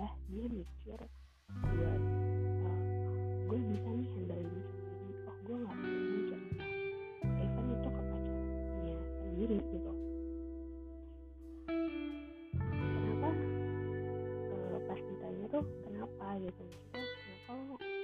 udah 0.00 0.16
dia 0.32 0.48
mikir 0.48 1.00
buat 1.60 2.02
uh, 2.64 2.80
gue 3.52 3.58
bisa 3.68 3.88
nih 3.92 4.08
handle 4.16 4.40
ini 4.40 4.60
sendiri 4.64 5.12
oh 5.28 5.36
gue 5.44 5.56
nggak 5.60 5.76
perlu 5.76 6.20
cerita 6.24 6.64
even 7.36 7.66
itu 7.68 7.88
ke 7.92 8.00
pacarnya 8.00 8.96
sendiri 9.20 9.56
gitu. 9.60 9.92
Kenapa? 12.72 13.30
Uh, 14.48 14.78
pas 14.88 15.00
ditanya 15.04 15.46
tuh 15.52 15.64
kenapa? 15.84 16.26
gitu. 16.48 16.62
Maksudnya 16.64 17.04
kenapa? 17.44 17.52
lo 17.68 17.99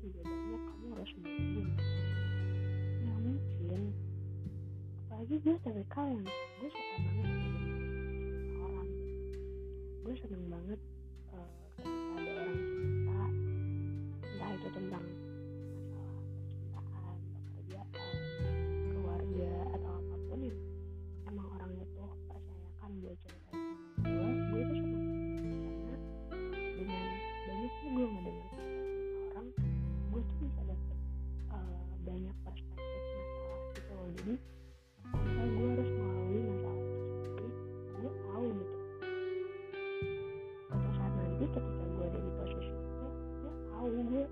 juga 0.00 0.20
banyak 0.24 0.62
kamu 0.64 0.86
harus 0.96 1.10
nungguin 1.20 1.68
nggak 3.00 3.18
mungkin. 3.20 3.82
Apalagi 5.06 5.34
gue 5.44 5.56
tipikal 5.60 6.04
yang 6.08 6.24
gue 6.24 6.68
suka 6.72 6.94
banget 7.04 7.26
dengerin 7.28 8.56
orang. 8.60 8.90
Gue 10.00 10.14
seneng 10.16 10.44
banget 10.48 10.80
ketika 41.54 41.84
gue 41.94 42.04
ada 42.06 42.18
di 42.20 42.30
posisi 42.38 42.70
itu 42.72 43.06
gue 43.42 43.52
tahu 43.70 43.86
gue 44.10 44.24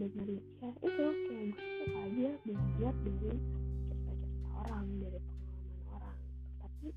ngedengerin 0.00 0.40
ya 0.64 0.70
itu 0.80 1.04
kayak 1.28 1.52
gue 1.52 1.60
suka 1.60 2.00
aja 2.08 2.30
belajar 2.48 2.94
dari 3.04 3.36
cerita-cerita 3.84 4.48
orang 4.64 4.86
dari 4.96 5.18
pengalaman 5.20 5.76
orang. 5.92 6.18
Tapi 6.56 6.88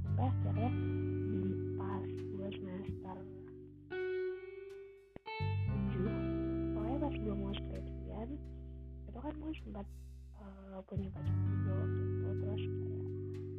sampai 0.00 0.24
akhirnya 0.24 0.70
di 0.72 1.42
pas 1.76 2.08
gue 2.08 2.48
semester 2.56 3.16
tujuh 5.68 6.16
pokoknya 6.72 6.96
pas 6.96 7.14
gue 7.20 7.34
mau 7.36 7.52
skripsian 7.60 8.28
itu 9.12 9.18
kan 9.20 9.34
gue 9.36 9.52
sempat 9.60 9.86
eh, 10.40 10.78
punya 10.88 11.08
pacar 11.12 11.36
juga 11.44 11.72
waktu 11.76 12.00
itu 12.08 12.28
terus 12.40 12.62
kayak 12.72 13.08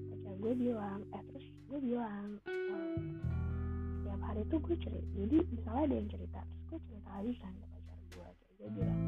pacar 0.09 0.33
gue 0.41 0.53
bilang 0.57 0.99
eh 1.13 1.21
terus 1.29 1.45
gue 1.69 1.79
bilang 1.85 2.25
eh, 2.49 2.97
setiap 4.01 4.21
hari 4.25 4.41
tuh 4.49 4.57
gue 4.57 4.75
cerita 4.81 5.05
jadi 5.21 5.37
misalnya 5.53 5.83
ada 5.85 5.95
yang 6.01 6.09
cerita 6.09 6.41
terus 6.41 6.65
gue 6.73 6.79
cerita 6.89 7.09
lagi 7.13 7.33
kan 7.37 7.53
gue 8.63 8.71
bilang 8.79 9.01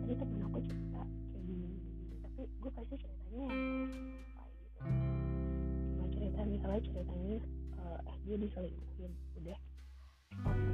tadi 0.00 0.14
temen 0.16 0.40
aku 0.40 0.58
cerita 0.64 1.04
kayak 1.04 1.44
gini 1.44 1.68
tapi 2.24 2.42
gue 2.48 2.70
pasti 2.72 2.94
ceritanya 2.96 3.44
sampai 3.52 4.48
gitu. 4.56 4.80
Cuma 5.92 6.06
cerita 6.08 6.40
misalnya 6.48 6.80
ceritanya 6.80 7.38
eh, 7.76 8.08
eh 8.08 8.16
dia 8.24 8.36
diselingkuhin 8.40 9.12
udah. 9.36 9.58
Sampai 10.40 10.72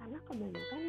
karena 0.00 0.18
kebanyakan 0.26 0.79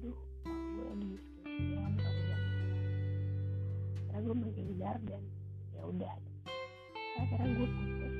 aduh 0.00 0.16
gue 0.48 0.84
lagi 0.88 1.12
skripsian 1.20 1.92
sorry 2.00 2.22
banget 2.24 2.40
karena 4.08 4.18
gue 4.24 4.36
menghindar 4.40 4.96
dan 5.04 5.22
ya 5.76 5.82
udah. 5.84 6.16
Nah, 6.16 7.20
akhirnya 7.20 7.48
gue 7.52 7.68
putus 7.68 8.00
dan 8.00 8.14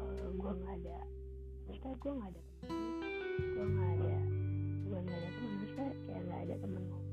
eh, 0.00 0.30
gue 0.40 0.52
nggak 0.56 0.74
ada 0.80 0.98
maksudnya 1.68 1.94
gue 2.00 2.12
nggak 2.16 2.30
ada 2.32 2.42
teman 2.64 2.80
gue 3.44 3.64
nggak 3.68 3.90
ada 3.92 4.16
gue 4.88 4.98
nggak 5.04 5.18
ada 5.20 5.28
teman 5.36 5.52
maksudnya 5.60 5.88
kayak 6.08 6.22
nggak 6.24 6.40
ada 6.48 6.54
teman 6.64 6.82
ngobrol 6.88 7.03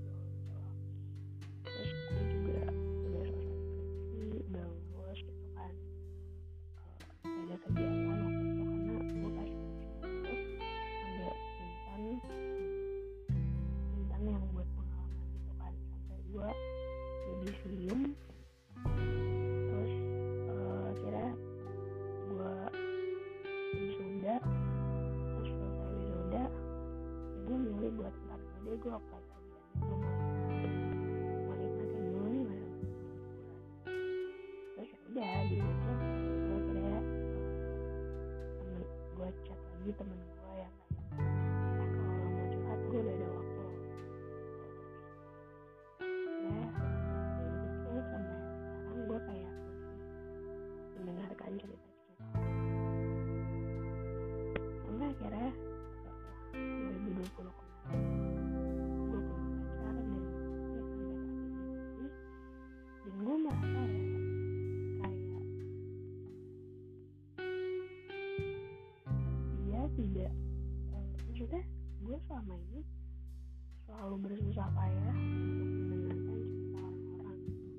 terlalu 74.02 74.34
bersusah 74.34 74.66
payah 74.74 75.14
untuk 75.14 75.70
mendengarkan 75.94 76.42
cerita 76.42 76.82
orang-orang 76.82 77.38
gitu. 77.46 77.70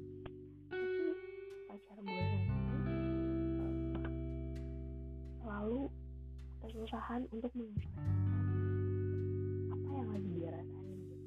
tapi 0.70 1.10
pacar 1.66 1.98
gue 1.98 2.14
ini 2.14 2.38
eh, 3.66 3.74
selalu 5.42 5.90
kesusahan 6.62 7.26
untuk 7.34 7.50
mengucapkan 7.58 8.06
apa 9.74 9.88
yang 9.98 10.08
lagi 10.14 10.30
dia 10.38 10.50
rasain 10.54 10.98
gitu. 11.10 11.26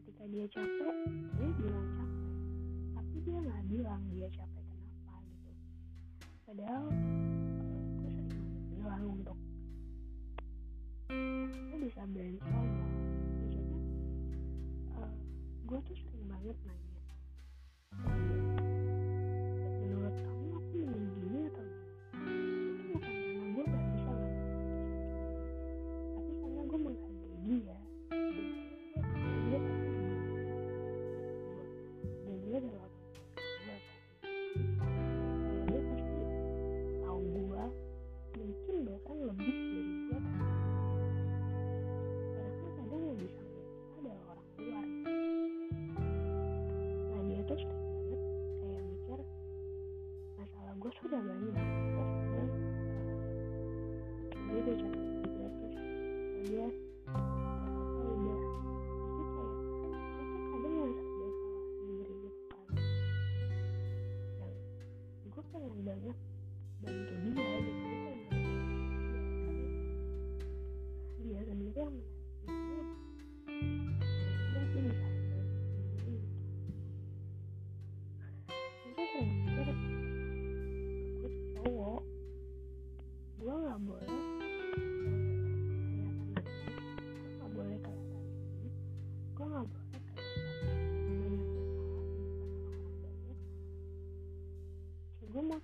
Ketika 0.00 0.24
dia 0.24 0.46
capek 0.48 0.96
dia 1.36 1.50
bilang 1.52 1.88
capek 1.92 2.32
tapi 2.96 3.16
dia 3.28 3.38
nggak 3.44 3.64
bilang 3.68 4.02
dia 4.08 4.28
capek 4.32 4.64
kenapa 4.72 5.14
gitu. 5.20 5.50
Padahal 6.48 6.84
eh, 6.88 7.84
gue 8.00 8.08
sering 8.08 8.40
bilang 8.72 9.04
untuk 9.20 9.36
kita 11.52 11.76
bisa 11.76 12.00
brainstorm 12.08 12.91
gotas 15.72 15.98
en 16.12 16.28
Mayer 16.28 16.56
Mayer. 16.66 16.91
banyak. 51.26 51.56
Eh, 51.56 52.38
eh. 52.38 52.48
Gitu 54.52 54.72
kan 54.82 54.92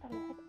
Lord 0.05 0.48